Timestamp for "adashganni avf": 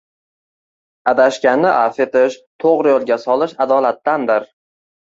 1.11-2.01